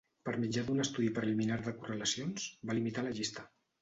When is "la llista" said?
3.11-3.47